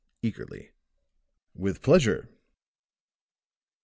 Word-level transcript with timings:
eagerly. 0.23 0.71
"With 1.53 1.83
pleasure." 1.83 2.27